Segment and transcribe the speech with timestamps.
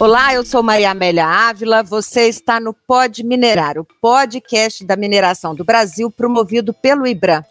[0.00, 1.82] Olá, eu sou Maria Amélia Ávila.
[1.82, 7.42] Você está no Pod Minerar, o podcast da mineração do Brasil, promovido pelo IBRAM.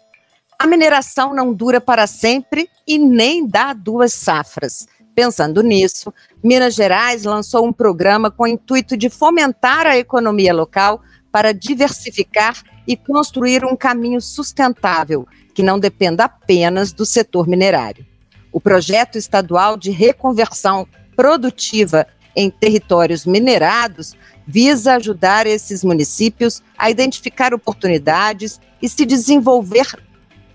[0.58, 4.88] A mineração não dura para sempre e nem dá duas safras.
[5.14, 6.10] Pensando nisso,
[6.42, 12.62] Minas Gerais lançou um programa com o intuito de fomentar a economia local para diversificar
[12.86, 18.06] e construir um caminho sustentável que não dependa apenas do setor minerário.
[18.50, 22.06] O projeto estadual de reconversão produtiva
[22.38, 24.14] em territórios minerados
[24.46, 29.88] visa ajudar esses municípios a identificar oportunidades e se desenvolver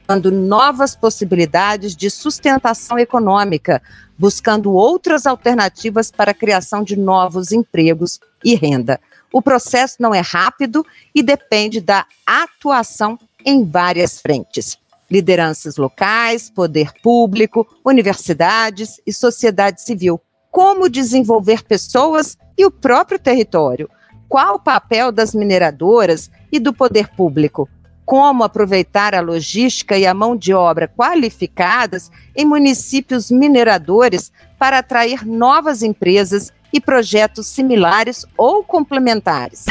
[0.07, 3.81] dando novas possibilidades de sustentação econômica,
[4.17, 8.99] buscando outras alternativas para a criação de novos empregos e renda.
[9.31, 14.77] O processo não é rápido e depende da atuação em várias frentes.
[15.09, 20.21] Lideranças locais, poder público, universidades e sociedade civil
[20.53, 23.89] como desenvolver pessoas e o próprio território,
[24.29, 27.67] qual o papel das mineradoras e do poder público,
[28.05, 35.25] como aproveitar a logística e a mão de obra qualificadas em municípios mineradores para atrair
[35.25, 39.65] novas empresas e projetos similares ou complementares.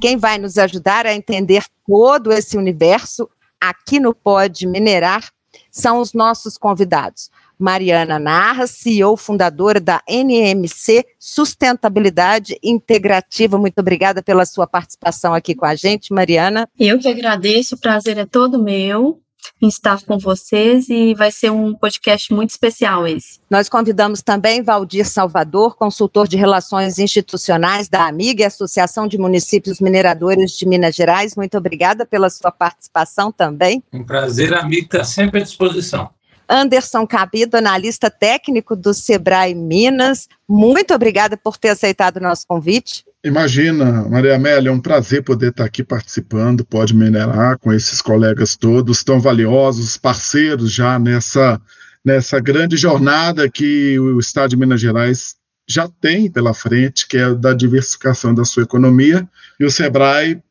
[0.00, 3.28] Quem vai nos ajudar a entender todo esse universo
[3.60, 5.30] aqui no Pode Minerar
[5.70, 7.30] são os nossos convidados.
[7.58, 13.58] Mariana Narra, CEO fundadora da NMC Sustentabilidade Integrativa.
[13.58, 16.68] Muito obrigada pela sua participação aqui com a gente, Mariana.
[16.78, 19.22] Eu que agradeço, o prazer é todo meu
[19.60, 23.40] em estar com vocês e vai ser um podcast muito especial esse.
[23.50, 30.52] Nós convidamos também Valdir Salvador, consultor de relações institucionais da Amiga, Associação de Municípios Mineradores
[30.52, 31.36] de Minas Gerais.
[31.36, 33.82] Muito obrigada pela sua participação também.
[33.92, 36.10] Um prazer, amigo, está sempre à disposição.
[36.48, 40.28] Anderson Cabido, analista técnico do Sebrae Minas.
[40.48, 43.04] Muito obrigada por ter aceitado o nosso convite.
[43.24, 48.56] Imagina, Maria Amélia, é um prazer poder estar aqui participando, pode minerar com esses colegas
[48.56, 51.60] todos tão valiosos, parceiros já nessa,
[52.04, 55.36] nessa grande jornada que o Estado de Minas Gerais
[55.68, 59.28] já tem pela frente, que é da diversificação da sua economia,
[59.60, 60.42] e o Sebrae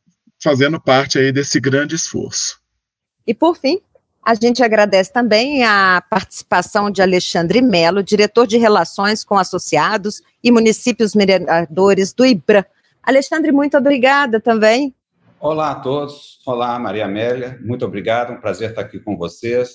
[0.42, 2.58] fazendo parte aí desse grande esforço.
[3.26, 3.80] E por fim,
[4.24, 10.52] a gente agradece também a participação de Alexandre Melo, diretor de Relações com Associados e
[10.52, 12.64] Municípios Mineradores do IBRA.
[13.02, 14.94] Alexandre, muito obrigada também.
[15.40, 16.38] Olá a todos.
[16.46, 17.58] Olá, Maria Amélia.
[17.64, 18.32] Muito obrigado.
[18.32, 19.70] Um prazer estar aqui com vocês.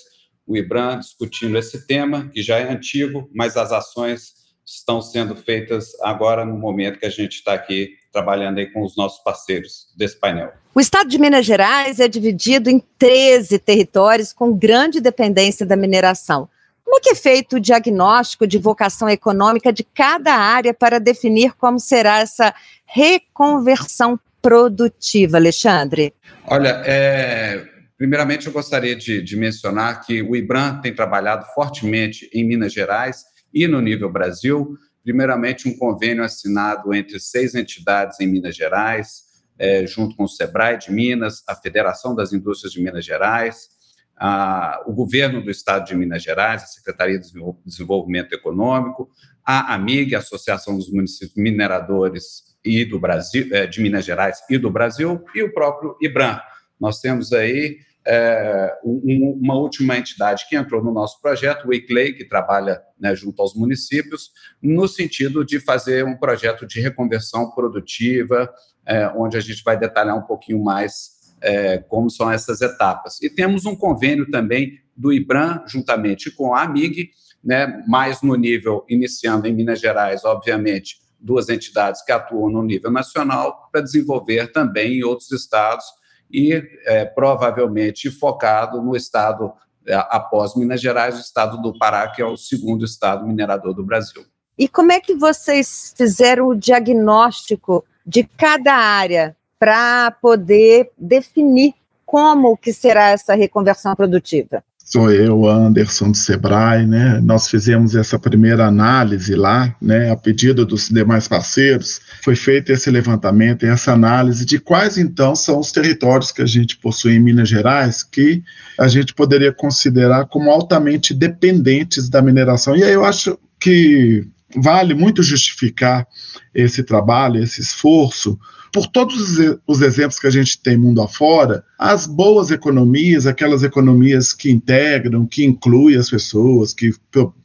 [0.46, 4.32] O IBRAM discutindo esse tema, que já é antigo, mas as ações
[4.64, 8.96] estão sendo feitas agora no momento que a gente está aqui trabalhando aí com os
[8.96, 10.52] nossos parceiros desse painel.
[10.74, 16.48] O estado de Minas Gerais é dividido em 13 territórios com grande dependência da mineração.
[16.84, 21.52] Como é que é feito o diagnóstico de vocação econômica de cada área para definir
[21.52, 22.54] como será essa
[22.86, 26.14] reconversão produtiva, Alexandre?
[26.46, 27.62] Olha, é,
[27.98, 33.24] primeiramente eu gostaria de, de mencionar que o IBRAM tem trabalhado fortemente em Minas Gerais
[33.52, 34.78] e no nível Brasil.
[35.08, 39.22] Primeiramente, um convênio assinado entre seis entidades em Minas Gerais,
[39.58, 43.70] é, junto com o SEBRAE de Minas, a Federação das Indústrias de Minas Gerais,
[44.14, 47.32] a, o governo do Estado de Minas Gerais, a Secretaria de
[47.64, 49.10] Desenvolvimento Econômico,
[49.42, 54.58] a AMIG, a Associação dos Municípios Mineradores e do Brasil, é, de Minas Gerais e
[54.58, 56.38] do Brasil, e o próprio IBRAM.
[56.78, 57.78] Nós temos aí
[58.10, 63.14] é, um, uma última entidade que entrou no nosso projeto, o ICLEI, que trabalha né,
[63.14, 64.32] junto aos municípios,
[64.62, 68.50] no sentido de fazer um projeto de reconversão produtiva,
[68.86, 73.20] é, onde a gente vai detalhar um pouquinho mais é, como são essas etapas.
[73.20, 77.10] E temos um convênio também do IBRAM, juntamente com a AMIG,
[77.44, 82.90] né, mais no nível, iniciando em Minas Gerais, obviamente, duas entidades que atuam no nível
[82.90, 85.84] nacional, para desenvolver também em outros estados
[86.30, 89.52] e é, provavelmente focado no estado,
[89.86, 93.84] é, após Minas Gerais, o estado do Pará, que é o segundo estado minerador do
[93.84, 94.24] Brasil.
[94.58, 102.56] E como é que vocês fizeram o diagnóstico de cada área para poder definir como
[102.56, 104.64] que será essa reconversão produtiva?
[104.90, 107.20] Sou eu, Anderson do Sebrae, né?
[107.22, 110.10] Nós fizemos essa primeira análise lá, né?
[110.10, 115.36] A pedido dos demais parceiros, foi feito esse levantamento e essa análise de quais então
[115.36, 118.42] são os territórios que a gente possui em Minas Gerais que
[118.80, 122.74] a gente poderia considerar como altamente dependentes da mineração.
[122.74, 126.06] E aí eu acho que vale muito justificar
[126.54, 128.38] esse trabalho, esse esforço,
[128.72, 134.32] por todos os exemplos que a gente tem mundo afora, as boas economias, aquelas economias
[134.32, 136.92] que integram, que incluem as pessoas, que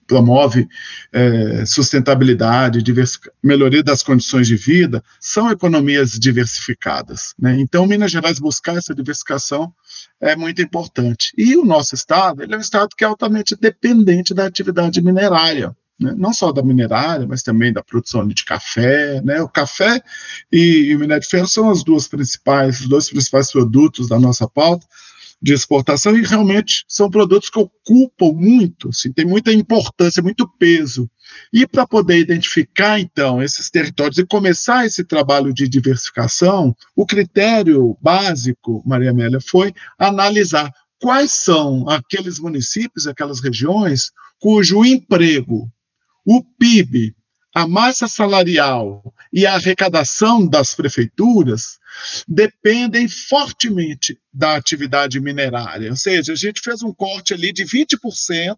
[0.05, 0.67] promove
[1.11, 2.83] é, sustentabilidade,
[3.41, 7.33] melhoria das condições de vida, são economias diversificadas.
[7.39, 7.57] Né?
[7.59, 9.73] Então, Minas Gerais buscar essa diversificação
[10.19, 11.31] é muito importante.
[11.37, 15.75] E o nosso estado, ele é um estado que é altamente dependente da atividade minerária.
[16.03, 16.13] Né?
[16.17, 19.21] Não só da minerária, mas também da produção de café.
[19.21, 19.41] Né?
[19.41, 20.01] O café
[20.51, 24.19] e, e o minério de ferro são as duas principais, os dois principais produtos da
[24.19, 24.85] nossa pauta,
[25.41, 31.09] de exportação e realmente são produtos que ocupam muito, assim, tem muita importância, muito peso.
[31.51, 37.97] E para poder identificar, então, esses territórios e começar esse trabalho de diversificação, o critério
[38.01, 45.69] básico, Maria Amélia, foi analisar quais são aqueles municípios, aquelas regiões cujo emprego,
[46.25, 47.15] o PIB,
[47.53, 51.77] a massa salarial e a arrecadação das prefeituras
[52.27, 55.91] dependem fortemente da atividade minerária.
[55.91, 58.57] Ou seja, a gente fez um corte ali de 20%,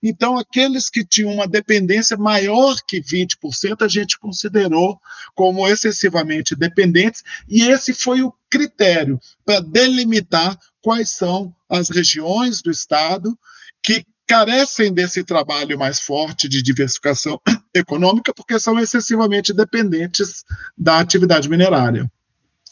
[0.00, 5.00] então aqueles que tinham uma dependência maior que 20%, a gente considerou
[5.34, 12.70] como excessivamente dependentes, e esse foi o critério para delimitar quais são as regiões do
[12.70, 13.36] Estado
[13.82, 17.40] que carecem desse trabalho mais forte de diversificação
[17.74, 20.44] econômica porque são excessivamente dependentes
[20.76, 22.08] da atividade minerária.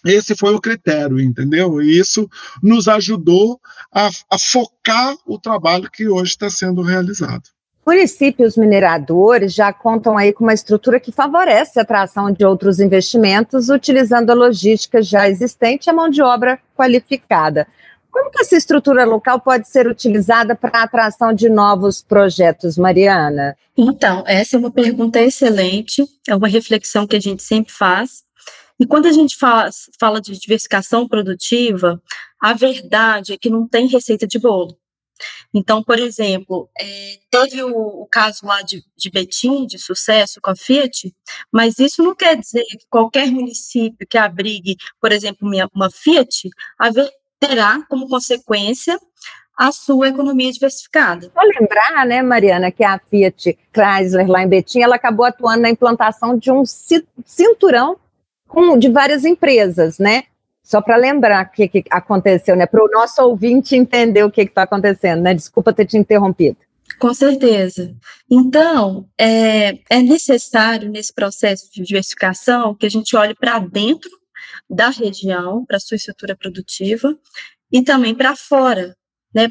[0.05, 1.82] Esse foi o critério, entendeu?
[1.82, 2.29] E isso
[2.62, 3.58] nos ajudou
[3.93, 7.43] a, a focar o trabalho que hoje está sendo realizado.
[7.85, 13.69] Municípios mineradores já contam aí com uma estrutura que favorece a atração de outros investimentos,
[13.69, 17.67] utilizando a logística já existente e a mão de obra qualificada.
[18.16, 23.54] Como que essa estrutura local pode ser utilizada para a atração de novos projetos, Mariana?
[23.76, 28.24] Então, essa é uma pergunta excelente, é uma reflexão que a gente sempre faz.
[28.80, 29.68] E quando a gente fala,
[30.00, 32.02] fala de diversificação produtiva,
[32.40, 34.78] a verdade é que não tem receita de bolo.
[35.52, 40.56] Então, por exemplo, é, teve o, caso lá de, de Betim, de sucesso com a
[40.56, 41.14] Fiat,
[41.52, 46.48] mas isso não quer dizer que qualquer município que abrigue, por exemplo, uma, Fiat,
[47.40, 48.98] terá como consequência
[49.56, 51.30] a sua economia diversificada.
[51.34, 55.70] Vou lembrar, né, Mariana, que a Fiat Chrysler lá em Betim, ela acabou atuando na
[55.70, 57.96] implantação de um cinturão
[58.46, 60.24] com, de várias empresas, né?
[60.62, 62.66] Só para lembrar o que, que, aconteceu, né?
[62.66, 65.32] Para o nosso ouvinte entender o que está acontecendo, né?
[65.32, 66.56] Desculpa ter te interrompido.
[66.98, 67.94] Com certeza.
[68.30, 74.10] Então, é, é necessário nesse processo de diversificação que a gente olhe para dentro
[74.68, 77.16] da região, para sua estrutura produtiva,
[77.70, 78.96] e também para fora,
[79.34, 79.48] né,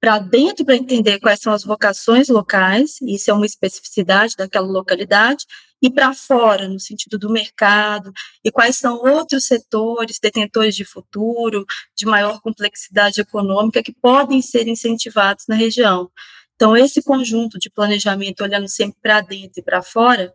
[0.00, 5.44] para dentro para entender quais são as vocações locais, isso é uma especificidade daquela localidade,
[5.82, 8.10] e para fora, no sentido do mercado,
[8.42, 14.66] e quais são outros setores detentores de futuro, de maior complexidade econômica, que podem ser
[14.66, 16.10] incentivados na região.
[16.54, 20.32] Então, esse conjunto de planejamento, olhando sempre para dentro e para fora,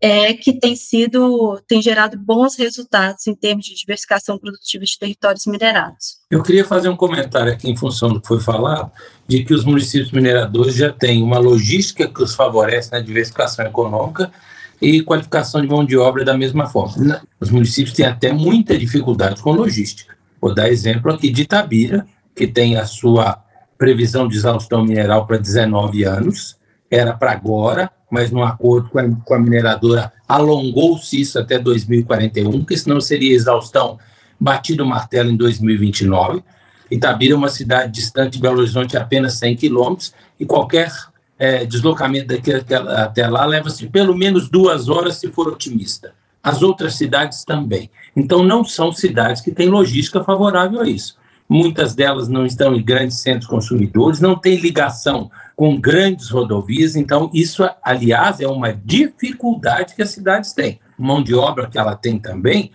[0.00, 5.46] é que tem sido, tem gerado bons resultados em termos de diversificação produtiva de territórios
[5.46, 6.18] minerados.
[6.30, 8.90] Eu queria fazer um comentário aqui em função do que foi falado,
[9.26, 14.30] de que os municípios mineradores já têm uma logística que os favorece na diversificação econômica
[14.80, 17.20] e qualificação de mão de obra da mesma forma.
[17.40, 20.16] Os municípios têm até muita dificuldade com logística.
[20.40, 23.42] Vou dar exemplo aqui de Itabira, que tem a sua
[23.76, 26.56] previsão de exaustão mineral para 19 anos,
[26.90, 32.64] era para agora, mas no acordo com a, com a mineradora alongou-se isso até 2041,
[32.64, 33.98] que senão seria exaustão
[34.38, 36.42] batido o martelo em 2029.
[36.90, 40.90] Itabira é uma cidade distante de Belo Horizonte apenas 100 quilômetros e qualquer
[41.38, 46.12] é, deslocamento daqui até lá leva-se pelo menos duas horas se for otimista.
[46.42, 47.90] As outras cidades também.
[48.16, 51.16] Então não são cidades que têm logística favorável a isso.
[51.48, 57.28] Muitas delas não estão em grandes centros consumidores, não têm ligação com grandes rodovias, então
[57.34, 60.78] isso, aliás, é uma dificuldade que as cidades têm.
[60.96, 62.70] Mão de obra que ela tem também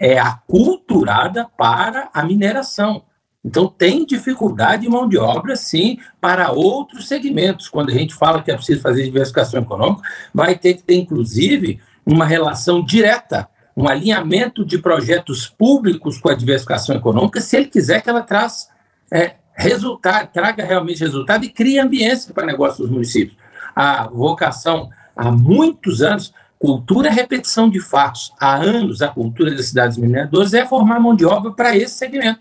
[0.00, 3.04] é aculturada para a mineração.
[3.44, 7.68] Então, tem dificuldade de mão de obra, sim, para outros segmentos.
[7.68, 11.80] Quando a gente fala que é preciso fazer diversificação econômica, vai ter que ter, inclusive,
[12.06, 13.46] uma relação direta,
[13.76, 18.70] um alinhamento de projetos públicos com a diversificação econômica, se ele quiser que ela traz,
[19.12, 23.36] é, resultado, traga realmente resultado e crie ambiência para negócios dos municípios.
[23.74, 28.32] A vocação, há muitos anos, cultura é repetição de fatos.
[28.38, 32.40] Há anos, a cultura das cidades mineradoras é formar mão de obra para esse segmento.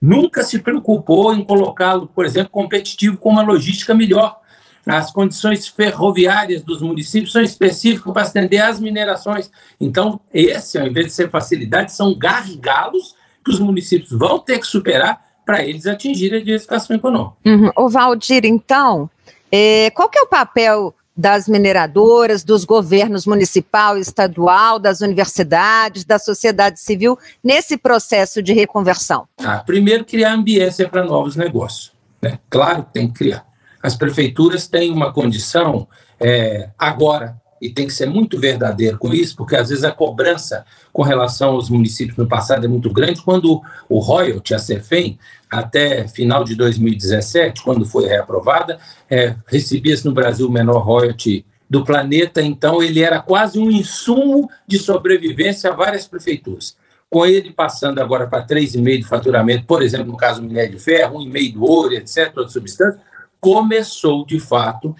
[0.00, 4.40] Nunca se preocupou em colocá-lo, por exemplo, competitivo com uma logística melhor.
[4.86, 9.50] As condições ferroviárias dos municípios são específicas para atender às minerações.
[9.78, 14.66] Então, esse, ao invés de ser facilidade, são gargalos que os municípios vão ter que
[14.66, 17.36] superar para eles atingirem a diversificação econômica.
[17.44, 17.70] Uhum.
[17.76, 19.10] O Valdir, então,
[19.52, 26.04] É, qual que é o papel das mineradoras, dos governos municipal e estadual, das universidades,
[26.04, 29.26] da sociedade civil nesse processo de reconversão?
[29.38, 31.92] Ah, primeiro, criar ambiência para novos negócios.
[32.22, 32.38] Né?
[32.48, 33.44] Claro que tem que criar.
[33.82, 35.88] As prefeituras têm uma condição
[36.20, 40.64] é, agora, e tem que ser muito verdadeiro com isso, porque às vezes a cobrança
[40.92, 43.22] com relação aos municípios no passado é muito grande.
[43.22, 45.18] Quando o royalty, a CEFEM,
[45.50, 48.78] até final de 2017, quando foi reaprovada,
[49.10, 54.50] é, recebia-se no Brasil o menor royalty do planeta, então ele era quase um insumo
[54.66, 56.76] de sobrevivência a várias prefeituras.
[57.08, 60.78] Com ele passando agora para 3,5% de faturamento, por exemplo, no caso do minério de
[60.78, 63.00] ferro, 1,5% do ouro, etc., outras substâncias,
[63.40, 64.94] começou, de fato,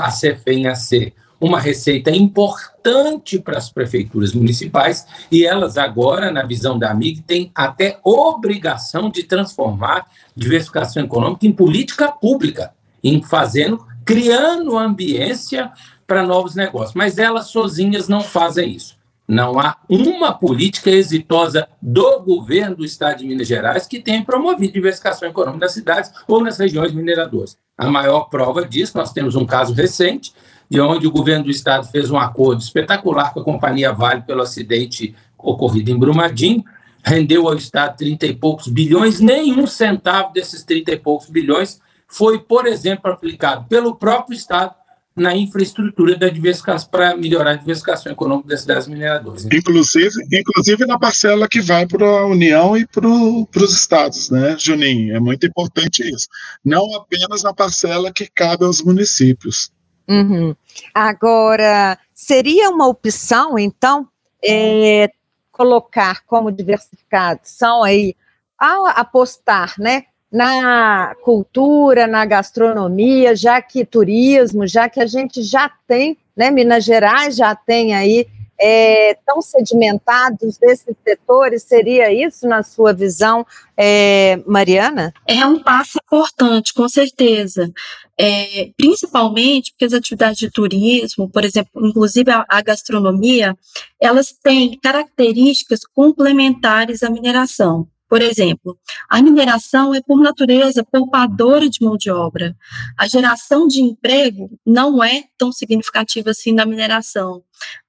[0.00, 1.12] a CEFEM a ser
[1.44, 7.52] uma receita importante para as prefeituras municipais e elas agora, na visão da AMIG, têm
[7.54, 12.72] até obrigação de transformar diversificação econômica em política pública,
[13.02, 15.70] em fazendo, criando ambiência
[16.06, 16.94] para novos negócios.
[16.94, 18.96] Mas elas sozinhas não fazem isso.
[19.28, 24.72] Não há uma política exitosa do governo do Estado de Minas Gerais que tenha promovido
[24.72, 27.56] diversificação econômica nas cidades ou nas regiões mineradoras.
[27.76, 30.32] A maior prova disso, nós temos um caso recente
[30.68, 34.42] de onde o governo do estado fez um acordo espetacular com a companhia Vale pelo
[34.42, 36.64] acidente ocorrido em Brumadinho,
[37.04, 42.38] rendeu ao estado 30 e poucos bilhões, nenhum centavo desses 30 e poucos bilhões foi,
[42.38, 44.74] por exemplo, aplicado pelo próprio estado
[45.16, 49.44] na infraestrutura da diversificação para melhorar a diversificação econômica das cidades mineradoras.
[49.44, 55.14] Inclusive, inclusive na parcela que vai para a União e para os estados, né, Juninho?
[55.14, 56.26] É muito importante isso.
[56.64, 59.70] Não apenas na parcela que cabe aos municípios.
[60.08, 60.54] Uhum.
[60.92, 64.06] Agora, seria uma opção, então,
[64.44, 65.10] é,
[65.50, 68.14] colocar como diversificação aí,
[68.58, 75.70] ao apostar, né, na cultura, na gastronomia, já que turismo, já que a gente já
[75.86, 78.26] tem, né, Minas Gerais já tem aí
[78.60, 81.62] é, tão sedimentados desses setores?
[81.62, 83.46] Seria isso, na sua visão,
[83.76, 85.12] é, Mariana?
[85.26, 87.72] É um passo importante, com certeza.
[88.18, 93.56] É, principalmente porque as atividades de turismo, por exemplo, inclusive a, a gastronomia,
[94.00, 97.88] elas têm características complementares à mineração.
[98.08, 102.54] Por exemplo, a mineração é, por natureza, poupadora de mão de obra.
[102.96, 107.42] A geração de emprego não é tão significativa assim na mineração.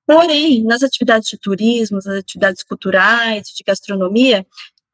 [0.06, 4.46] Porém, nas atividades de turismo, nas atividades culturais, de gastronomia,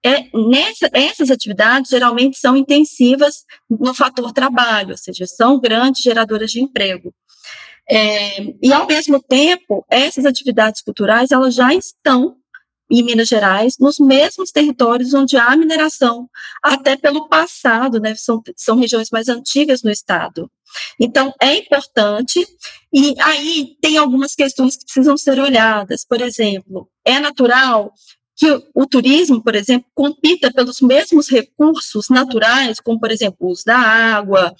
[0.03, 6.51] é, nessa, essas atividades geralmente são intensivas no fator trabalho, ou seja, são grandes geradoras
[6.51, 7.13] de emprego.
[7.89, 12.37] É, e, ao mesmo tempo, essas atividades culturais elas já estão
[12.89, 16.29] em Minas Gerais, nos mesmos territórios onde há mineração,
[16.61, 20.51] até pelo passado, né, são, são regiões mais antigas no estado.
[20.99, 22.45] Então, é importante,
[22.93, 26.05] e aí tem algumas questões que precisam ser olhadas.
[26.05, 27.93] Por exemplo, é natural
[28.35, 33.63] que o turismo, por exemplo, compita pelos mesmos recursos naturais, como, por exemplo, o uso
[33.65, 34.55] da água,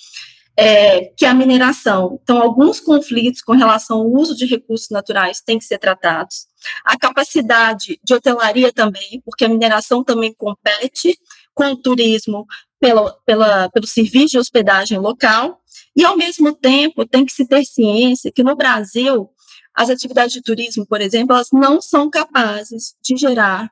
[0.55, 2.19] é, que a mineração.
[2.21, 6.45] Então, alguns conflitos com relação ao uso de recursos naturais têm que ser tratados.
[6.85, 11.17] A capacidade de hotelaria também, porque a mineração também compete
[11.53, 12.45] com o turismo
[12.79, 15.61] pela, pela, pelo serviço de hospedagem local,
[15.95, 19.29] e, ao mesmo tempo, tem que se ter ciência que no Brasil,
[19.73, 23.69] as atividades de turismo, por exemplo, elas não são capazes de gerar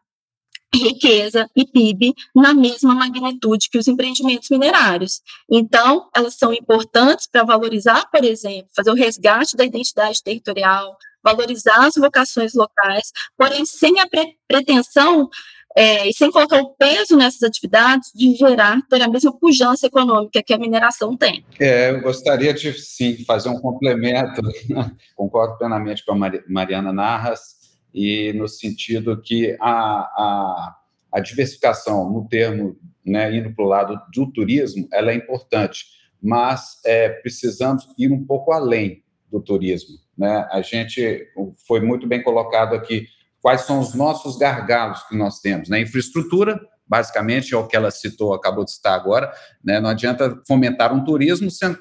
[0.74, 5.22] riqueza e PIB na mesma magnitude que os empreendimentos minerários.
[5.50, 11.88] Então, elas são importantes para valorizar, por exemplo, fazer o resgate da identidade territorial, valorizar
[11.88, 15.28] as vocações locais, porém sem a pre pretensão
[15.76, 20.42] é, e sem colocar o peso nessas atividades de gerar, ter a mesma pujança econômica
[20.42, 21.46] que a mineração tem.
[21.60, 24.42] É, eu gostaria de, sim, fazer um complemento,
[25.16, 27.60] concordo plenamente com a Mariana Narras,
[27.94, 30.76] e no sentido que a, a,
[31.14, 35.86] a diversificação no termo, né, indo para o lado do turismo, ela é importante,
[36.22, 39.98] mas é, precisamos ir um pouco além do turismo.
[40.18, 40.48] Né?
[40.52, 41.28] A gente
[41.68, 43.08] foi muito bem colocado aqui
[43.42, 45.70] quais são os nossos gargalos que nós temos.
[45.70, 45.82] Né?
[45.82, 49.32] Infraestrutura, basicamente, é o que ela citou, acabou de citar agora.
[49.64, 49.80] Né?
[49.80, 51.78] Não adianta fomentar um turismo sendo,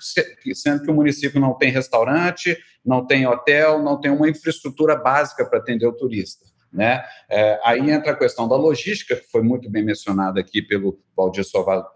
[0.54, 5.44] sendo que o município não tem restaurante, não tem hotel, não tem uma infraestrutura básica
[5.44, 6.46] para atender o turista.
[6.72, 7.02] Né?
[7.30, 11.44] É, aí entra a questão da logística, que foi muito bem mencionada aqui pelo Valdir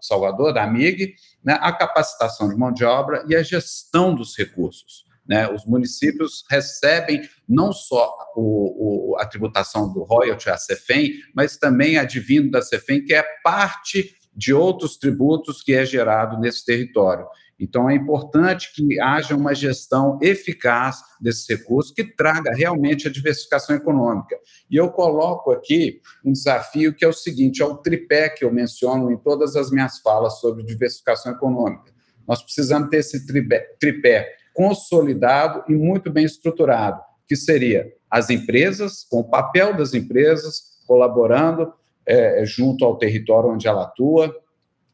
[0.01, 1.57] Salvador, da AMIG, né?
[1.61, 5.05] a capacitação de mão de obra e a gestão dos recursos.
[5.27, 5.47] Né?
[5.49, 11.97] Os municípios recebem não só o, o, a tributação do royalty, a CEFEM, mas também
[11.97, 17.27] a divino da CEFEM, que é parte de outros tributos que é gerado nesse território.
[17.59, 23.75] Então, é importante que haja uma gestão eficaz desses recursos que traga realmente a diversificação
[23.75, 24.37] econômica.
[24.69, 28.51] E eu coloco aqui um desafio que é o seguinte: é o tripé que eu
[28.51, 31.93] menciono em todas as minhas falas sobre diversificação econômica.
[32.27, 39.05] Nós precisamos ter esse tripé, tripé consolidado e muito bem estruturado, que seria as empresas,
[39.09, 41.73] com o papel das empresas colaborando
[42.05, 44.33] é, junto ao território onde ela atua,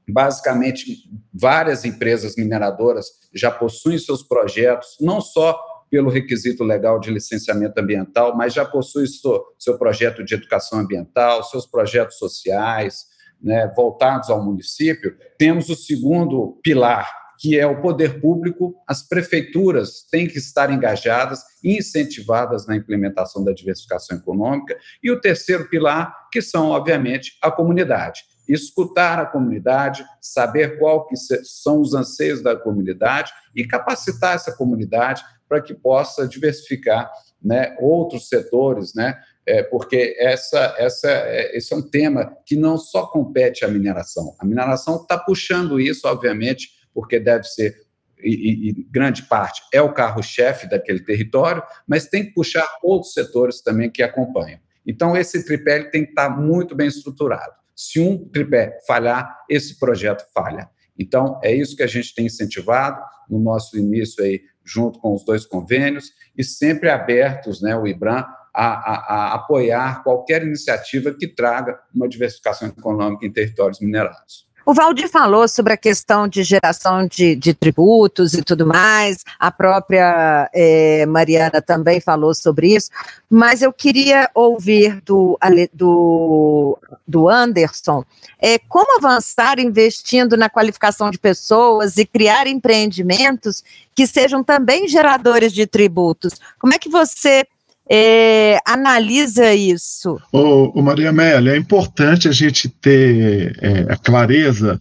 [0.09, 7.79] Basicamente, várias empresas mineradoras já possuem seus projetos, não só pelo requisito legal de licenciamento
[7.79, 13.07] ambiental, mas já possui seu, seu projeto de educação ambiental, seus projetos sociais,
[13.41, 15.15] né, voltados ao município.
[15.37, 21.41] Temos o segundo pilar, que é o poder público, as prefeituras têm que estar engajadas
[21.63, 27.49] e incentivadas na implementação da diversificação econômica, e o terceiro pilar, que são, obviamente, a
[27.49, 35.23] comunidade escutar a comunidade, saber que são os anseios da comunidade e capacitar essa comunidade
[35.47, 41.77] para que possa diversificar né, outros setores, né, é, porque essa, essa, é, esse é
[41.77, 44.35] um tema que não só compete à mineração.
[44.39, 47.75] A mineração está puxando isso, obviamente, porque deve ser,
[48.21, 53.61] e, e grande parte, é o carro-chefe daquele território, mas tem que puxar outros setores
[53.61, 54.59] também que acompanham.
[54.85, 57.53] Então, esse tripé tem que estar muito bem estruturado.
[57.75, 60.69] Se um tripé falhar, esse projeto falha.
[60.97, 65.23] Então, é isso que a gente tem incentivado no nosso início aí, junto com os
[65.23, 71.27] dois convênios, e sempre abertos, né, o IBRAM, a, a, a apoiar qualquer iniciativa que
[71.27, 74.48] traga uma diversificação econômica em territórios minerados.
[74.65, 79.51] O Valdir falou sobre a questão de geração de, de tributos e tudo mais, a
[79.51, 82.89] própria é, Mariana também falou sobre isso,
[83.29, 85.37] mas eu queria ouvir do,
[85.73, 88.03] do, do Anderson
[88.39, 93.63] é, como avançar investindo na qualificação de pessoas e criar empreendimentos
[93.95, 96.39] que sejam também geradores de tributos.
[96.57, 97.45] Como é que você
[97.91, 100.19] é, analisa isso?
[100.31, 104.79] O, Maria Amélia, é importante a gente ter é, a clareza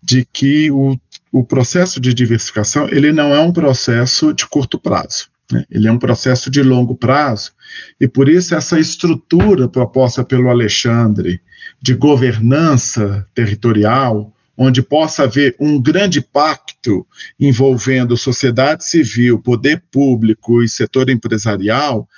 [0.00, 0.96] de que o,
[1.32, 5.28] o processo de diversificação ele não é um processo de curto prazo.
[5.50, 5.64] Né?
[5.70, 7.52] Ele é um processo de longo prazo
[8.00, 11.40] e por isso essa estrutura proposta pelo Alexandre
[11.82, 17.04] de governança territorial, onde possa haver um grande pacto
[17.38, 22.08] envolvendo sociedade civil, poder público e setor empresarial,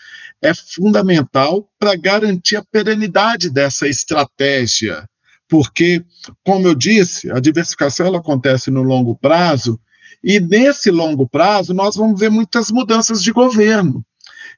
[0.42, 5.08] é fundamental para garantir a perenidade dessa estratégia,
[5.48, 6.04] porque,
[6.44, 9.80] como eu disse, a diversificação ela acontece no longo prazo,
[10.22, 14.04] e nesse longo prazo nós vamos ver muitas mudanças de governo.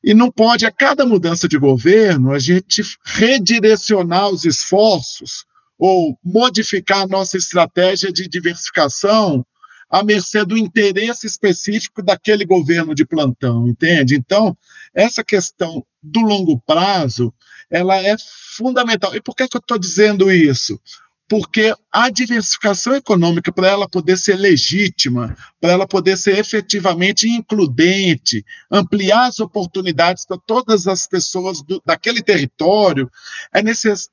[0.03, 5.45] E não pode, a cada mudança de governo, a gente redirecionar os esforços
[5.79, 9.45] ou modificar a nossa estratégia de diversificação
[9.91, 14.14] à mercê do interesse específico daquele governo de plantão, entende?
[14.14, 14.57] Então,
[14.94, 17.33] essa questão do longo prazo,
[17.70, 18.16] ela é
[18.57, 19.14] fundamental.
[19.14, 20.81] E por que, que eu estou dizendo isso?
[21.29, 28.45] Porque a diversificação econômica, para ela poder ser legítima, para ela poder ser efetivamente includente,
[28.71, 33.11] ampliar as oportunidades para todas as pessoas do, daquele território,
[33.53, 33.61] é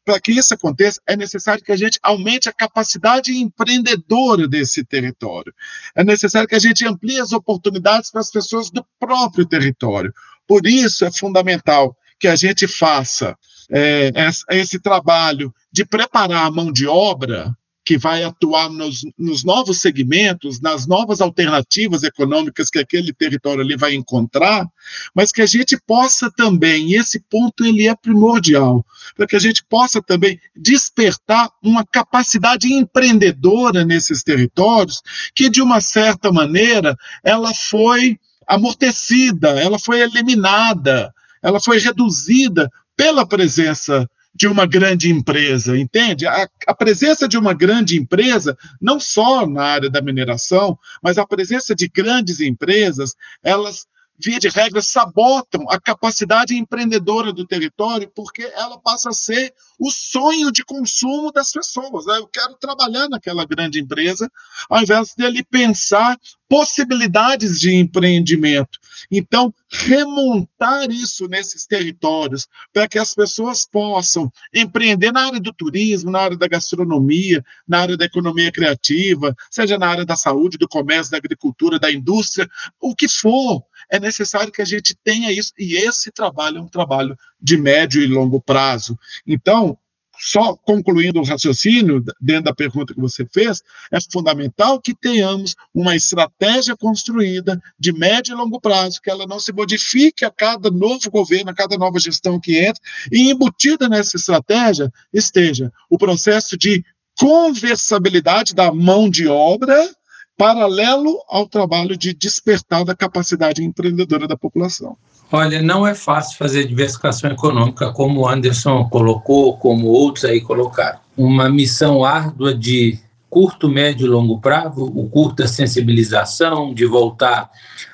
[0.04, 5.54] para que isso aconteça, é necessário que a gente aumente a capacidade empreendedora desse território.
[5.96, 10.14] É necessário que a gente amplie as oportunidades para as pessoas do próprio território.
[10.46, 13.38] Por isso é fundamental que a gente faça
[13.72, 14.12] é,
[14.52, 20.60] esse trabalho de preparar a mão de obra que vai atuar nos, nos, novos segmentos,
[20.60, 24.68] nas novas alternativas econômicas que aquele território ali vai encontrar,
[25.14, 28.84] mas que a gente possa também, e esse ponto ele é primordial,
[29.16, 35.04] para que a gente possa também despertar uma capacidade empreendedora nesses territórios,
[35.36, 43.28] que de uma certa maneira ela foi amortecida, ela foi eliminada, ela foi reduzida pela
[43.28, 46.28] presença de uma grande empresa, entende?
[46.28, 51.26] A, a, presença de uma grande empresa, não só na área da mineração, mas a
[51.26, 58.44] presença de grandes empresas, elas via de regra, sabotam a capacidade empreendedora do território, porque
[58.56, 62.06] ela passa a ser o sonho de consumo das pessoas.
[62.06, 62.18] Né?
[62.18, 64.32] Eu quero trabalhar naquela grande empresa,
[64.70, 68.80] ao invés dele pensar possibilidades de empreendimento.
[69.12, 76.12] Então, remontar isso nesses territórios, para que as pessoas possam empreender na área do turismo,
[76.12, 80.68] na área da gastronomia, na área da economia criativa, seja na área da saúde, do
[80.68, 82.48] comércio, da agricultura, da indústria,
[82.80, 86.68] o que for é necessário que a gente tenha isso, e esse trabalho é um
[86.68, 88.98] trabalho de médio e longo prazo.
[89.26, 89.78] Então,
[90.20, 95.96] só concluindo o raciocínio dentro da pergunta que você fez, é fundamental que tenhamos uma
[95.96, 101.10] estratégia construída de médio e longo prazo, que ela não se modifique a cada novo
[101.10, 106.84] governo, a cada nova gestão que entra, e embutida nessa estratégia esteja o processo de
[107.18, 109.90] conversabilidade da mão de obra
[110.38, 114.98] paralelo ao trabalho de despertar da capacidade empreendedora da população.
[115.32, 121.00] Olha, não é fácil fazer diversificação econômica, como o Anderson colocou, como outros aí colocaram.
[121.18, 127.50] Uma missão árdua de curto, médio e longo prazo, o curto da sensibilização, de voltar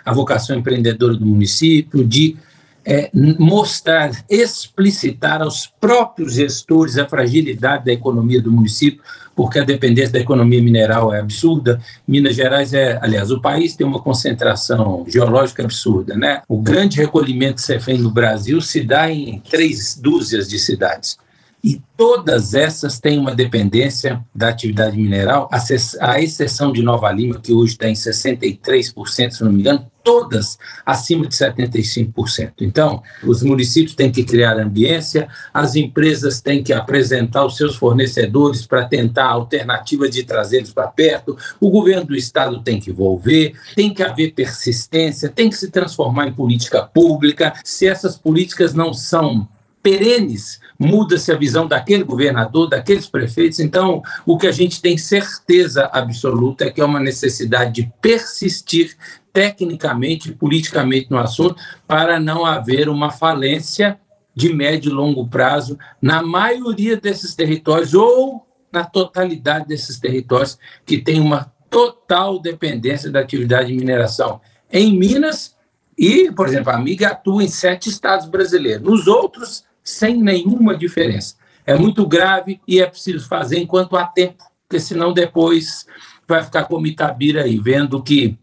[0.06, 2.38] à vocação empreendedora do município, de
[2.86, 9.02] é, mostrar, explicitar aos próprios gestores a fragilidade da economia do município,
[9.36, 11.82] porque a dependência da economia mineral é absurda.
[12.08, 16.42] Minas Gerais é, aliás, o país tem uma concentração geológica absurda, né?
[16.48, 21.18] O grande recolhimento que se fez no Brasil se dá em três dúzias de cidades.
[21.64, 25.48] E todas essas têm uma dependência da atividade mineral,
[26.00, 30.58] a exceção de Nova Lima, que hoje está em 63%, se não me engano, todas
[30.86, 32.54] acima de 75%.
[32.62, 38.66] Então, os municípios têm que criar ambiência, as empresas têm que apresentar os seus fornecedores
[38.66, 43.94] para tentar alternativas de trazê-los para perto, o governo do estado tem que envolver, tem
[43.94, 47.54] que haver persistência, tem que se transformar em política pública.
[47.64, 49.48] Se essas políticas não são
[49.82, 53.60] perenes, muda-se a visão daquele governador, daqueles prefeitos.
[53.60, 58.98] Então, o que a gente tem certeza absoluta é que é uma necessidade de persistir
[59.32, 61.56] tecnicamente e politicamente no assunto
[61.88, 64.00] para não haver uma falência
[64.36, 70.98] de médio e longo prazo na maioria desses territórios ou na totalidade desses territórios que
[70.98, 74.42] tem uma total dependência da atividade de mineração.
[74.72, 75.56] Em Minas,
[75.96, 78.82] e, por exemplo, a Amiga atua em sete estados brasileiros.
[78.82, 81.36] Nos outros, sem nenhuma diferença.
[81.66, 85.86] É muito grave e é preciso fazer enquanto há tempo, porque senão depois
[86.28, 88.38] vai ficar como Itabira aí, vendo que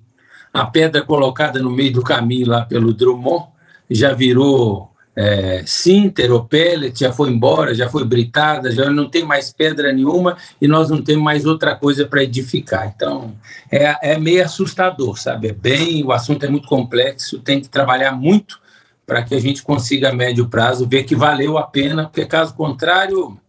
[0.53, 3.47] a pedra colocada no meio do caminho lá pelo Drummond
[3.91, 9.25] já virou é, Sinter ou pellet, já foi embora, já foi britada, já não tem
[9.25, 12.93] mais pedra nenhuma e nós não temos mais outra coisa para edificar.
[12.95, 13.35] Então,
[13.71, 15.49] é, é meio assustador, sabe?
[15.49, 18.61] É bem, o assunto é muito complexo, tem que trabalhar muito
[19.09, 22.55] para que a gente consiga a médio prazo ver que valeu a pena, porque caso
[22.55, 23.41] contrário,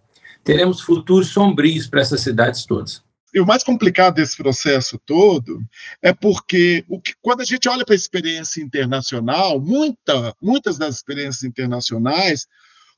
[0.42, 3.04] teremos futuros sombrios para essas cidades todas.
[3.34, 5.62] E o mais complicado desse processo todo
[6.02, 10.96] é porque o que, quando a gente olha para a experiência internacional, muita, muitas das
[10.96, 12.48] experiências internacionais,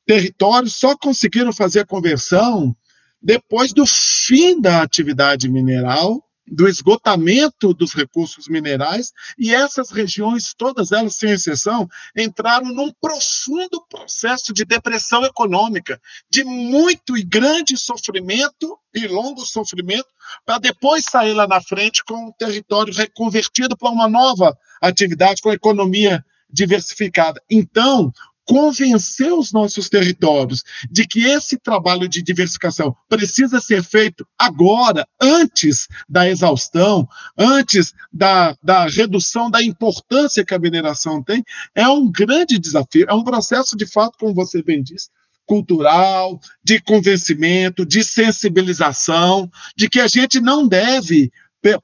[0.06, 2.76] territórios só conseguiram fazer a conversão
[3.20, 10.92] depois do fim da atividade mineral do esgotamento dos recursos minerais, e essas regiões, todas
[10.92, 18.78] elas, sem exceção, entraram num profundo processo de depressão econômica, de muito e grande sofrimento
[18.94, 20.08] e longo sofrimento,
[20.46, 25.52] para depois sair lá na frente com o território reconvertido para uma nova atividade, com
[25.52, 27.42] economia diversificada.
[27.50, 28.12] Então,
[28.52, 30.62] convencer os nossos territórios
[30.92, 38.54] de que esse trabalho de diversificação precisa ser feito agora, antes da exaustão, antes da,
[38.62, 41.42] da redução da importância que a mineração tem,
[41.74, 45.08] é um grande desafio, é um processo, de fato, como você bem disse,
[45.46, 51.32] cultural, de convencimento, de sensibilização, de que a gente não deve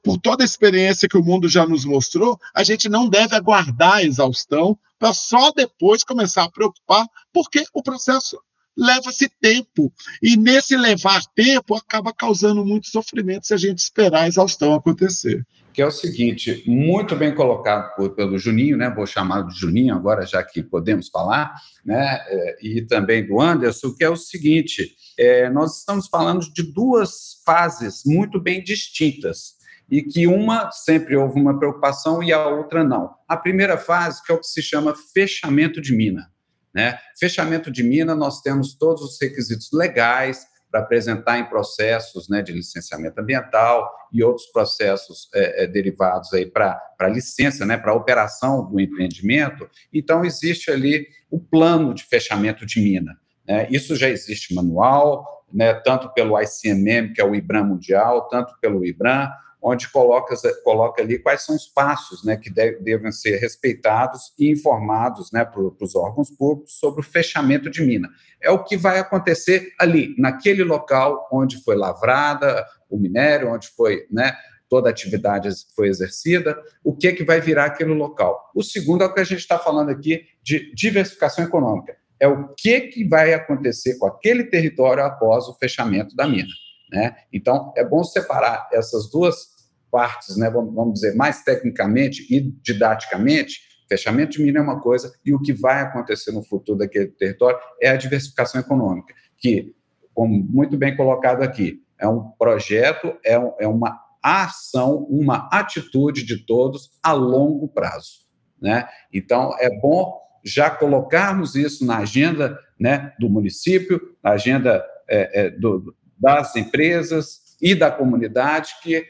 [0.02, 3.94] por toda a experiência que o mundo já nos mostrou, a gente não deve aguardar
[3.94, 8.38] a exaustão para só depois começar a preocupar, porque o processo
[8.76, 9.92] leva-se tempo.
[10.22, 15.44] E nesse levar tempo acaba causando muito sofrimento se a gente esperar a exaustão acontecer.
[15.72, 18.90] Que é o seguinte, muito bem colocado por, pelo Juninho, né?
[18.90, 22.18] Vou chamar de Juninho agora, já que podemos falar, né?
[22.26, 27.42] É, e também do Anderson, que é o seguinte: é, nós estamos falando de duas
[27.44, 29.57] fases muito bem distintas
[29.90, 33.14] e que uma sempre houve uma preocupação e a outra não.
[33.26, 36.30] A primeira fase, que é o que se chama fechamento de mina.
[36.74, 36.98] Né?
[37.18, 42.52] Fechamento de mina, nós temos todos os requisitos legais para apresentar em processos né, de
[42.52, 49.68] licenciamento ambiental e outros processos é, é, derivados para licença, né, para operação do empreendimento.
[49.92, 53.16] Então, existe ali o plano de fechamento de mina.
[53.46, 53.66] Né?
[53.70, 58.84] Isso já existe manual, né, tanto pelo ICMM, que é o IBRAM Mundial, tanto pelo
[58.84, 59.30] IBRAM,
[59.62, 64.50] onde coloca, coloca ali quais são os passos né, que deve, devem ser respeitados e
[64.50, 68.08] informados né, para os órgãos públicos sobre o fechamento de mina.
[68.40, 74.06] É o que vai acontecer ali, naquele local onde foi lavrada o minério, onde foi
[74.10, 74.32] né,
[74.68, 78.50] toda a atividade foi exercida, o que, que vai virar aquele local.
[78.54, 81.96] O segundo é o que a gente está falando aqui de diversificação econômica.
[82.20, 86.48] é o que, que vai acontecer com aquele território após o fechamento da mina.
[86.90, 87.16] Né?
[87.32, 89.58] Então, é bom separar essas duas
[89.90, 95.32] partes, né, vamos, dizer, mais tecnicamente e didaticamente, fechamento de mina é uma coisa e
[95.32, 99.74] o que vai acontecer no futuro daquele território é a diversificação econômica, que,
[100.12, 106.24] como muito bem colocado aqui, é um projeto, é, um, é uma ação, uma atitude
[106.24, 108.28] de todos a longo prazo.
[108.60, 108.86] Né?
[109.12, 115.50] Então, é bom já colocarmos isso na agenda né, do município, na agenda é, é,
[115.50, 119.04] do, das empresas e da comunidade, que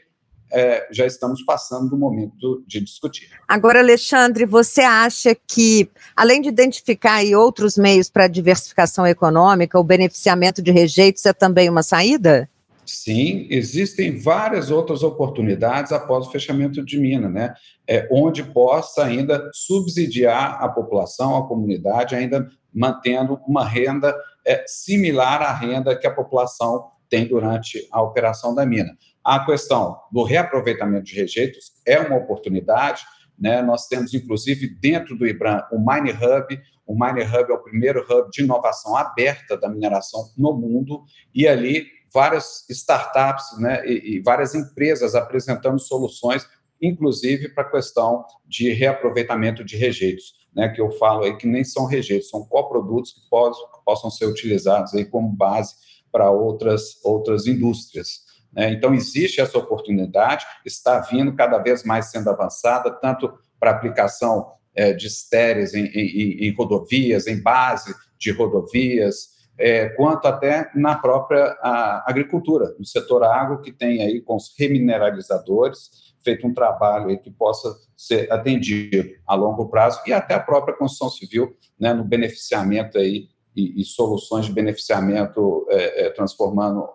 [0.51, 3.29] é, já estamos passando do momento de discutir.
[3.47, 10.61] Agora, Alexandre, você acha que, além de identificar outros meios para diversificação econômica, o beneficiamento
[10.61, 12.49] de rejeitos é também uma saída?
[12.85, 17.53] Sim, existem várias outras oportunidades após o fechamento de mina, né?
[17.87, 25.43] É, onde possa ainda subsidiar a população, a comunidade, ainda mantendo uma renda é, similar
[25.43, 28.97] à renda que a população tem durante a operação da mina.
[29.23, 33.03] A questão do reaproveitamento de rejeitos é uma oportunidade,
[33.37, 33.61] né?
[33.61, 36.61] Nós temos, inclusive, dentro do IBRAM, o Mine Hub.
[36.85, 41.47] O Mine Hub é o primeiro hub de inovação aberta da mineração no mundo, e
[41.47, 46.47] ali várias startups né, e, e várias empresas apresentando soluções,
[46.81, 51.63] inclusive para a questão de reaproveitamento de rejeitos, né, que eu falo aí que nem
[51.63, 55.75] são rejeitos, são coprodutos que possam, possam ser utilizados aí como base
[56.11, 58.21] para outras, outras indústrias.
[58.53, 58.71] Né?
[58.71, 64.93] Então, existe essa oportunidade, está vindo cada vez mais sendo avançada, tanto para aplicação é,
[64.93, 71.57] de estéreis em, em, em rodovias, em base de rodovias, é, quanto até na própria
[72.05, 77.75] agricultura, no setor agro, que tem aí com os remineralizadores feito um trabalho que possa
[77.95, 83.27] ser atendido a longo prazo e até a própria construção civil, né, no beneficiamento aí
[83.55, 86.87] e, e soluções de beneficiamento, é, é, transformando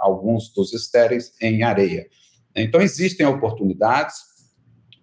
[0.00, 2.06] alguns dos estéreis em areia.
[2.54, 4.16] Então, existem oportunidades,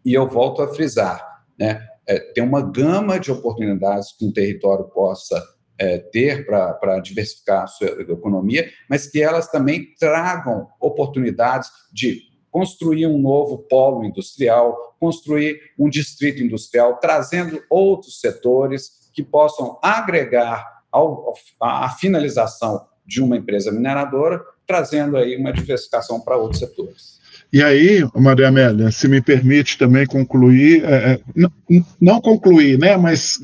[0.05, 4.85] e eu volto a frisar, né, é, tem uma gama de oportunidades que um território
[4.85, 5.41] possa
[5.77, 13.05] é, ter para diversificar a sua economia, mas que elas também tragam oportunidades de construir
[13.07, 21.33] um novo polo industrial, construir um distrito industrial, trazendo outros setores que possam agregar ao,
[21.59, 27.18] a finalização de uma empresa mineradora, trazendo aí uma diversificação para outros setores.
[27.51, 31.51] E aí, Maria Amélia, se me permite também concluir, é, é não,
[31.99, 33.39] não, concluir, né, mas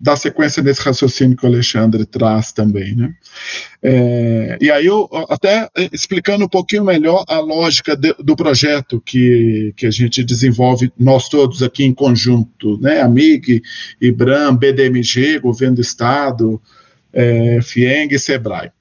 [0.00, 3.14] dar sequência nesse raciocínio que o Alexandre traz também, né?
[3.82, 9.72] É, e aí, eu, até explicando um pouquinho melhor a lógica de, do projeto que,
[9.76, 13.62] que a gente desenvolve, nós todos aqui em conjunto, né, AMIG,
[14.00, 16.60] IBRAM, BDMG, Governo do Estado,
[17.12, 18.72] é, FIENG e SEBRAE.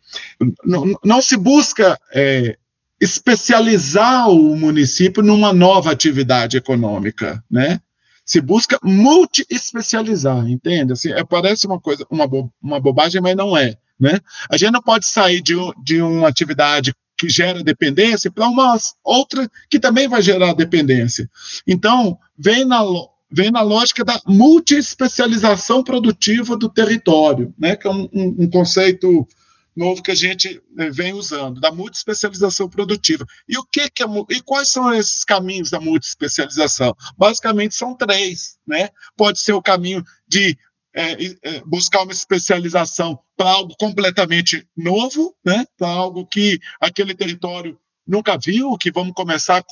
[0.66, 2.58] Não, não se busca é,
[3.02, 7.82] especializar o município numa nova atividade econômica, né?
[8.24, 10.94] Se busca multi-especializar, entende?
[10.94, 14.20] Assim, é, parece uma coisa, uma, bo uma bobagem, mas não é, né?
[14.48, 19.50] A gente não pode sair de, de uma atividade que gera dependência para uma outra
[19.68, 21.28] que também vai gerar dependência.
[21.68, 22.84] Então, vem na,
[23.32, 27.76] vem na lógica da multi-especialização produtiva do território, né?
[27.76, 29.28] Que é um, um, um conceito
[29.76, 33.26] novo que a gente né, vem usando, da multiespecialização produtiva.
[33.48, 36.96] E o que, que é, e quais são esses caminhos da multiespecialização?
[37.18, 38.90] Basicamente são três, né?
[39.16, 40.58] Pode ser o caminho de
[40.94, 45.66] é, é, buscar uma especialização para algo completamente novo, né?
[45.78, 49.64] Para algo que aquele território nunca viu, que vamos começar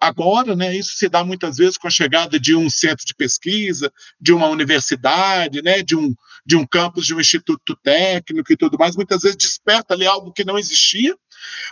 [0.00, 3.92] agora, né, isso se dá muitas vezes com a chegada de um centro de pesquisa,
[4.20, 8.78] de uma universidade, né, de um, de um campus de um instituto técnico e tudo
[8.78, 11.16] mais, muitas vezes desperta ali algo que não existia.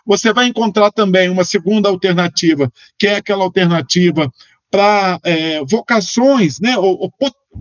[0.04, 4.30] Você vai encontrar também uma segunda alternativa, que é aquela alternativa
[4.70, 7.12] para é, vocações, né, ou, ou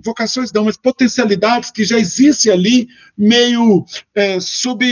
[0.04, 2.88] vocações não, mas potencialidades que já existem ali,
[3.18, 4.84] meio é, sub,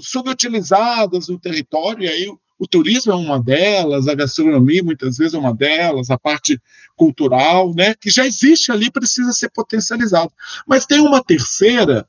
[0.00, 2.26] subutilizadas no território, e aí
[2.58, 6.60] o turismo é uma delas, a gastronomia muitas vezes é uma delas, a parte
[6.96, 10.32] cultural, né, que já existe ali, precisa ser potencializado.
[10.66, 12.06] Mas tem uma terceira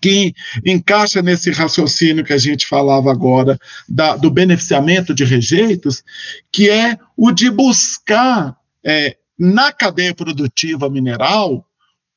[0.00, 6.02] que encaixa nesse raciocínio que a gente falava agora da, do beneficiamento de rejeitos,
[6.50, 11.66] que é o de buscar é, na cadeia produtiva mineral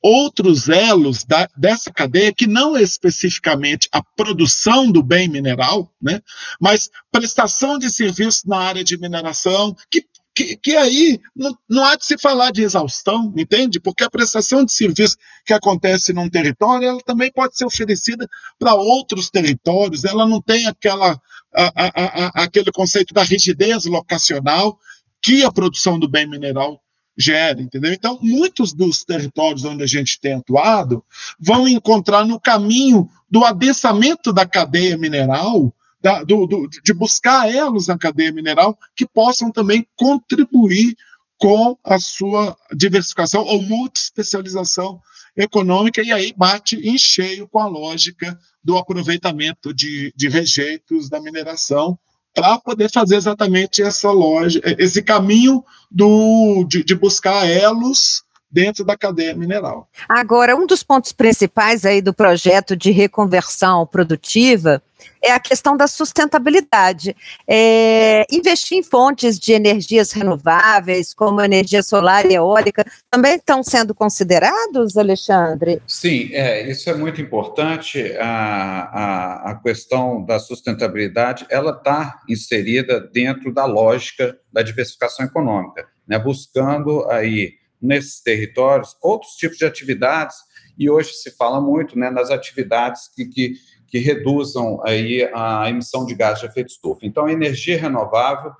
[0.02, 6.20] outros elos da, dessa cadeia que não é especificamente a produção do bem mineral, né,
[6.60, 11.96] mas prestação de serviços na área de mineração, que, que, que aí não, não, há
[11.96, 13.80] de se falar de exaustão, entende?
[13.80, 18.74] Porque a prestação de serviço que acontece num território, ela também pode ser oferecida para
[18.74, 21.20] outros territórios, ela não tem aquela,
[21.52, 24.78] a, a, a, aquele conceito da rigidez locacional
[25.20, 26.80] que a produção do bem mineral
[27.18, 27.92] gera, entendeu?
[27.92, 31.04] Então, muitos dos territórios onde a gente tem atuado
[31.38, 37.88] vão encontrar no caminho do adensamento da cadeia mineral da, do, do, de buscar elos
[37.88, 40.96] na cadeia mineral que possam também contribuir
[41.36, 45.00] com a sua diversificação ou multiespecialização
[45.36, 51.20] econômica, e aí bate em cheio com a lógica do aproveitamento de, de rejeitos da
[51.20, 51.98] mineração
[52.40, 58.96] para poder fazer exatamente essa lógica, esse caminho do, de, de buscar elos dentro da
[58.96, 59.88] cadeia mineral.
[60.08, 64.82] Agora, um dos pontos principais aí do projeto de reconversão produtiva
[65.22, 67.14] é a questão da sustentabilidade.
[67.46, 73.94] É, investir em fontes de energias renováveis, como energia solar e eólica, também estão sendo
[73.94, 75.82] considerados, Alexandre?
[75.86, 78.16] Sim, é, isso é muito importante.
[78.18, 85.86] A, a, a questão da sustentabilidade ela está inserida dentro da lógica da diversificação econômica,
[86.06, 90.36] né, buscando aí nesses territórios outros tipos de atividades
[90.78, 93.54] e hoje se fala muito né, nas atividades que, que,
[93.88, 97.00] que reduzam aí a emissão de gás de efeito estufa.
[97.02, 98.52] Então, a energia renovável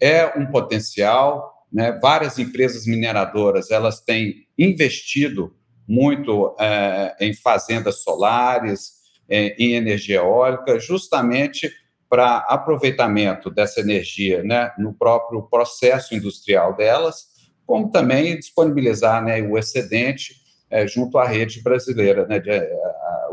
[0.00, 1.98] é um potencial, né?
[2.00, 5.54] várias empresas mineradoras elas têm investido
[5.86, 11.70] muito é, em fazendas solares, é, em energia eólica, justamente
[12.08, 17.26] para aproveitamento dessa energia né, no próprio processo industrial delas,
[17.66, 20.36] como também disponibilizar né, o excedente
[20.70, 22.50] é, junto à rede brasileira, né, de,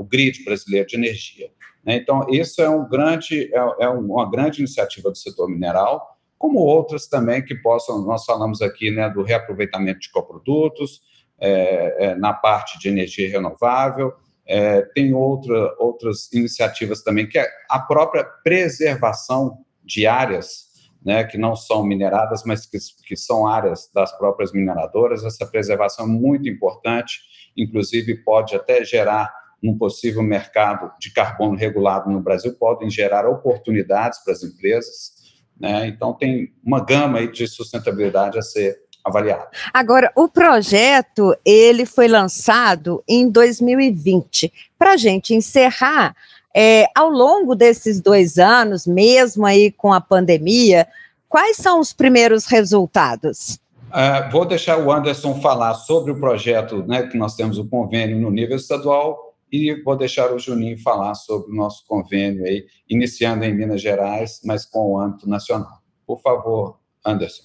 [0.05, 1.49] grid brasileiro de energia.
[1.83, 1.97] Né?
[1.97, 7.07] Então, isso é, um grande, é, é, uma grande iniciativa do setor mineral, como outras
[7.07, 11.01] também que possam, nós falamos aqui né, do reaproveitamento de coprodutos,
[11.39, 14.13] é, é, na parte de energia renovável,
[14.45, 20.65] é, tem outra, outras iniciativas também, que é a própria preservação de áreas
[21.03, 25.23] né, que não são mineradas, mas que, que são áreas das próprias mineradoras.
[25.23, 27.21] Essa preservação é muito importante,
[27.55, 29.31] inclusive pode até gerar
[29.69, 35.13] um possível mercado de carbono regulado no Brasil, podem gerar oportunidades para as empresas.
[35.59, 35.87] Né?
[35.87, 39.47] Então, tem uma gama de sustentabilidade a ser avaliada.
[39.73, 44.51] Agora, o projeto ele foi lançado em 2020.
[44.77, 46.15] Para a gente encerrar,
[46.55, 50.87] é, ao longo desses dois anos, mesmo aí com a pandemia,
[51.29, 53.59] quais são os primeiros resultados?
[53.95, 58.19] Uh, vou deixar o Anderson falar sobre o projeto, né, que nós temos o convênio
[58.19, 59.24] no nível estadual,
[59.55, 64.41] e vou deixar o Juninho falar sobre o nosso convênio aí, iniciando em Minas Gerais,
[64.43, 65.81] mas com o âmbito nacional.
[66.05, 67.43] Por favor, Anderson.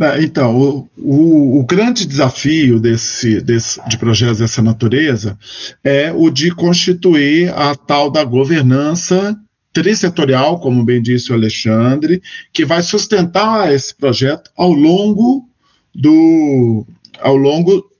[0.00, 5.36] É, então, o, o, o, grande desafio desse, desse, de projetos dessa natureza
[5.82, 9.36] é o de constituir a tal da governança
[9.72, 15.48] trissetorial, como bem disse o Alexandre, que vai sustentar esse projeto ao longo
[15.92, 16.86] do,
[17.20, 17.90] ao longo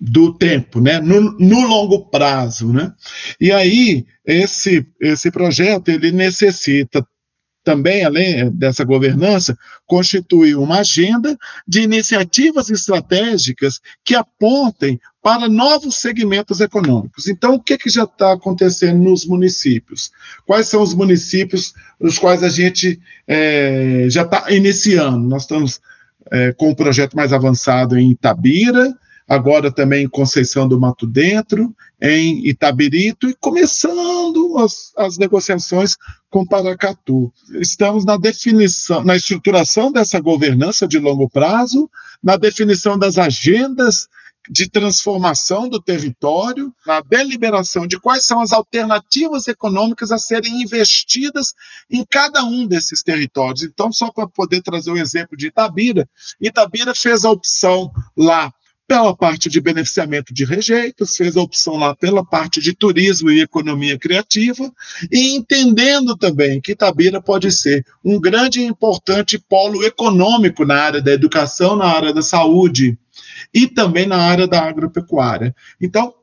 [0.00, 1.00] do tempo, né?
[1.00, 2.72] no, no longo prazo.
[2.72, 2.92] Né?
[3.40, 7.06] E aí, esse, esse projeto ele necessita
[7.66, 16.60] também, além dessa governança, constitui uma agenda de iniciativas estratégicas que apontem para novos segmentos
[16.60, 17.26] econômicos.
[17.26, 20.12] Então, o que, que já está acontecendo nos municípios?
[20.46, 25.26] Quais são os municípios nos quais a gente é, já está iniciando?
[25.26, 25.80] Nós estamos
[26.30, 28.96] é, com o um projeto mais avançado em Itabira,
[29.28, 35.96] agora também em Conceição do Mato Dentro, em Itabirito, e começando as, as negociações
[36.30, 37.32] com Paracatu.
[37.60, 41.90] Estamos na definição, na estruturação dessa governança de longo prazo,
[42.22, 44.08] na definição das agendas
[44.48, 51.52] de transformação do território, na deliberação de quais são as alternativas econômicas a serem investidas
[51.90, 53.64] em cada um desses territórios.
[53.64, 56.08] Então, só para poder trazer o um exemplo de Itabira,
[56.40, 58.52] Itabira fez a opção lá
[58.86, 63.40] pela parte de beneficiamento de rejeitos, fez a opção lá pela parte de turismo e
[63.40, 64.72] economia criativa,
[65.10, 71.02] e entendendo também que Itabira pode ser um grande e importante polo econômico na área
[71.02, 72.96] da educação, na área da saúde
[73.52, 75.54] e também na área da agropecuária.
[75.80, 76.14] Então,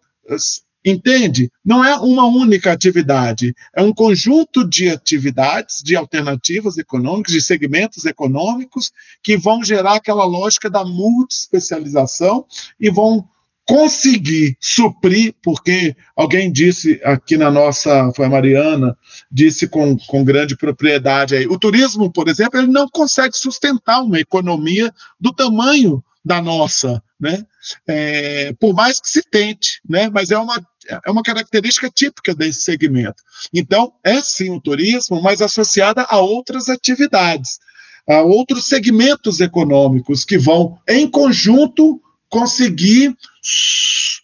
[0.86, 1.50] Entende?
[1.64, 8.06] Não é uma única atividade, é um conjunto de atividades, de alternativas econômicas, de segmentos
[8.06, 8.92] econômicos
[9.24, 12.46] que vão gerar aquela lógica da multiespecialização
[12.80, 13.26] e vão
[13.66, 18.98] conseguir suprir, porque alguém disse aqui na nossa, foi a Mariana,
[19.32, 24.20] disse com, com grande propriedade aí, o turismo, por exemplo, ele não consegue sustentar uma
[24.20, 27.46] economia do tamanho da nossa, né?
[27.88, 30.10] É, por mais que se tente, né?
[30.10, 30.56] Mas é uma,
[30.88, 33.22] é uma característica típica desse segmento.
[33.54, 37.60] Então, é sim o turismo, mas associada a outras atividades,
[38.08, 43.16] a outros segmentos econômicos que vão, em conjunto, conseguir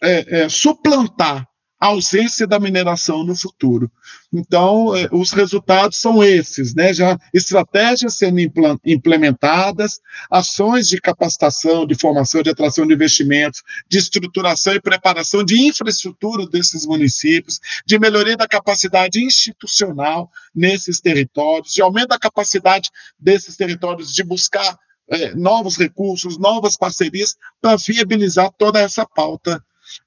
[0.02, 1.49] é, é, suplantar
[1.80, 3.90] ausência da mineração no futuro.
[4.30, 6.92] Então, é, os resultados são esses, né?
[6.92, 8.38] Já estratégias sendo
[8.84, 10.00] implementadas,
[10.30, 16.46] ações de capacitação, de formação, de atração de investimentos, de estruturação e preparação de infraestrutura
[16.46, 24.14] desses municípios, de melhoria da capacidade institucional nesses territórios, de aumento da capacidade desses territórios
[24.14, 24.78] de buscar
[25.08, 29.60] é, novos recursos, novas parcerias para viabilizar toda essa pauta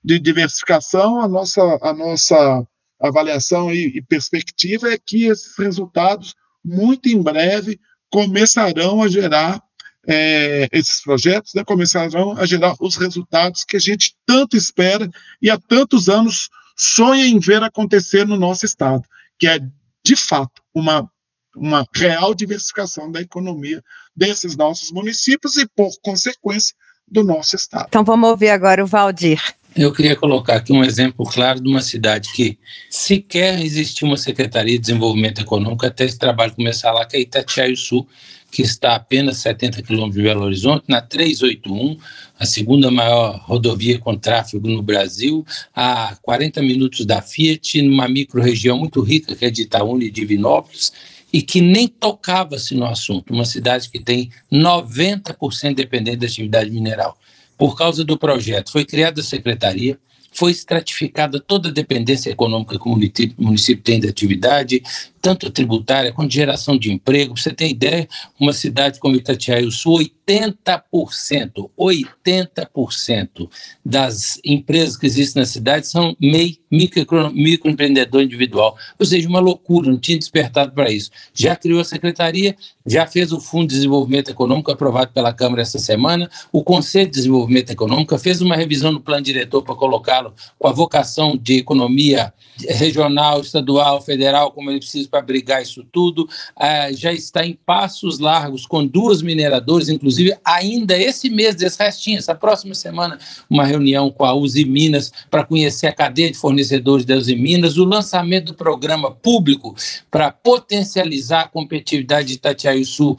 [0.03, 1.21] de diversificação.
[1.21, 2.67] A nossa, a nossa
[2.99, 7.79] avaliação e, e perspectiva é que esses resultados, muito em breve,
[8.09, 9.61] começarão a gerar
[10.07, 15.09] é, esses projetos né, começarão a gerar os resultados que a gente tanto espera
[15.41, 19.03] e há tantos anos sonha em ver acontecer no nosso estado,
[19.39, 19.59] que é
[20.05, 21.09] de fato uma
[21.55, 23.83] uma real diversificação da economia
[24.15, 26.75] desses nossos municípios e, por consequência,
[27.07, 27.85] do nosso estado.
[27.89, 29.39] Então vamos ouvir agora o Valdir.
[29.75, 32.59] Eu queria colocar aqui um exemplo claro de uma cidade que
[32.91, 37.75] sequer existia uma Secretaria de Desenvolvimento Econômico até esse trabalho começar lá, que é Itatiaio
[37.75, 38.07] Sul,
[38.51, 41.97] que está a apenas 70 quilômetros de Belo Horizonte, na 381,
[42.37, 45.43] a segunda maior rodovia com tráfego no Brasil,
[45.75, 50.93] a 40 minutos da Fiat, numa micro-região muito rica, que é de Itaúna e Divinópolis,
[51.33, 57.17] e que nem tocava-se no assunto, uma cidade que tem 90% dependente da atividade mineral.
[57.57, 59.97] Por causa do projeto, foi criada a secretaria,
[60.31, 62.97] foi estratificada toda a dependência econômica que o
[63.37, 64.81] município, tem da atividade,
[65.23, 67.37] tanto tributária quanto geração de emprego.
[67.37, 73.49] Você ter ideia, uma cidade como Itatiaia Sul, 80%, 80%
[73.85, 78.75] das empresas que existem na cidade são MEI, micro, microempreendedor individual.
[78.99, 81.09] Ou seja, uma loucura, não tinha despertado para isso.
[81.33, 82.53] Já criou a secretaria,
[82.85, 87.13] já fez o Fundo de Desenvolvimento Econômico aprovado pela Câmara essa semana, o Conselho de
[87.13, 92.33] Desenvolvimento Econômico fez uma revisão no plano diretor para colocá-lo com a vocação de economia
[92.67, 98.17] regional, estadual, federal, como ele precisa para brigar isso tudo, ah, já está em passos
[98.17, 104.09] largos com duas mineradoras, inclusive ainda esse mês, desse restinho, essa próxima semana, uma reunião
[104.09, 108.47] com a Uzi Minas para conhecer a cadeia de fornecedores da Uzi Minas, o lançamento
[108.47, 109.75] do programa público
[110.09, 113.15] para potencializar a competitividade de Itatiaia Sul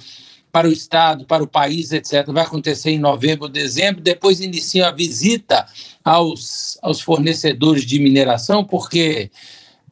[0.51, 2.26] para o Estado, para o país, etc.
[2.26, 4.03] Vai acontecer em novembro, dezembro.
[4.03, 5.64] Depois inicia a visita
[6.05, 9.30] aos, aos fornecedores de mineração, porque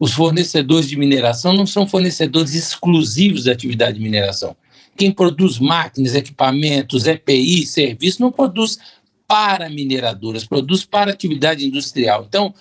[0.03, 4.57] os fornecedores de mineração não são fornecedores exclusivos da atividade de mineração.
[4.97, 8.81] Quem produz máquinas, equipamentos, EPI, serviços, não produz
[9.29, 12.25] para mineradoras, produz para atividade industrial.
[12.29, 12.53] Então,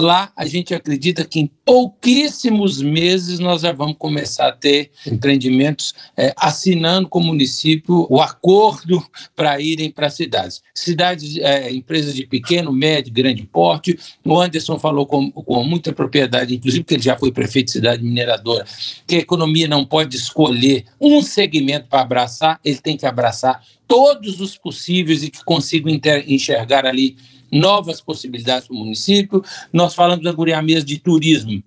[0.00, 5.94] Lá a gente acredita que em pouquíssimos meses nós já vamos começar a ter empreendimentos
[6.16, 9.04] é, assinando com o município o acordo
[9.36, 10.62] para irem para cidades.
[10.74, 13.96] Cidades, é, empresas de pequeno, médio, grande porte.
[14.24, 18.02] O Anderson falou com, com muita propriedade, inclusive porque ele já foi prefeito de cidade
[18.02, 18.64] mineradora,
[19.06, 24.40] que a economia não pode escolher um segmento para abraçar, ele tem que abraçar todos
[24.40, 25.94] os possíveis e que consigam
[26.26, 27.16] enxergar ali
[27.54, 29.42] novas possibilidades para o município.
[29.72, 31.62] Nós falamos, Anguriamias, de turismo.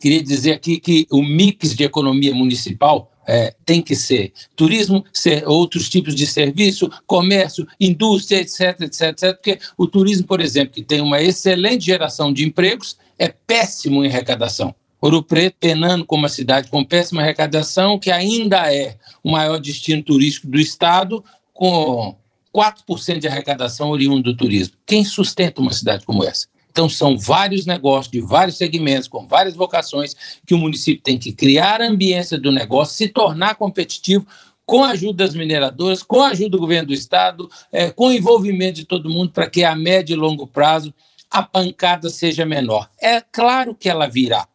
[0.00, 5.46] Queria dizer aqui que o mix de economia municipal é, tem que ser turismo, ser
[5.46, 10.82] outros tipos de serviço, comércio, indústria, etc, etc, etc, porque o turismo, por exemplo, que
[10.82, 14.74] tem uma excelente geração de empregos, é péssimo em arrecadação.
[15.00, 20.02] Ouro Preto penando como uma cidade com péssima arrecadação, que ainda é o maior destino
[20.02, 22.16] turístico do estado, com
[22.54, 24.74] 4% de arrecadação oriundo do turismo.
[24.86, 26.46] Quem sustenta uma cidade como essa?
[26.70, 31.32] Então, são vários negócios de vários segmentos, com várias vocações, que o município tem que
[31.32, 34.26] criar a ambiência do negócio, se tornar competitivo
[34.64, 38.12] com a ajuda das mineradoras, com a ajuda do governo do Estado, é, com o
[38.12, 40.94] envolvimento de todo mundo, para que a médio e longo prazo
[41.30, 42.88] a pancada seja menor.
[43.00, 44.46] É claro que ela virá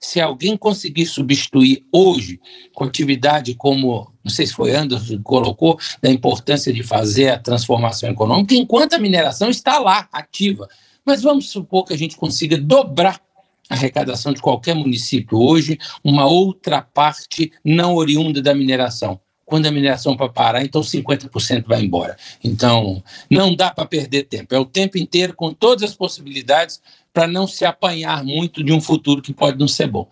[0.00, 2.40] se alguém conseguir substituir hoje
[2.74, 7.38] com atividade como, não sei se foi Anderson que colocou, da importância de fazer a
[7.38, 10.68] transformação econômica, enquanto a mineração está lá, ativa.
[11.04, 13.20] Mas vamos supor que a gente consiga dobrar
[13.68, 19.20] a arrecadação de qualquer município hoje, uma outra parte não oriunda da mineração.
[19.48, 22.18] Quando a mineração para parar, então 50% vai embora.
[22.44, 24.54] Então, não dá para perder tempo.
[24.54, 26.82] É o tempo inteiro com todas as possibilidades
[27.14, 30.06] para não se apanhar muito de um futuro que pode não ser bom.